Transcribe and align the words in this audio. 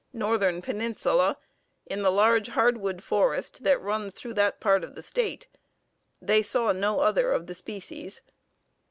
(Northern 0.13 0.63
Peninsula), 0.63 1.37
in 1.85 2.01
the 2.01 2.11
large 2.11 2.47
hardwood 2.47 3.03
forest 3.03 3.63
that 3.63 3.79
runs 3.79 4.15
through 4.15 4.33
that 4.33 4.59
part 4.59 4.83
of 4.83 4.95
the 4.95 5.03
State. 5.03 5.45
They 6.19 6.41
saw 6.41 6.71
no 6.71 7.01
other 7.01 7.31
of 7.31 7.45
the 7.45 7.53
species. 7.53 8.21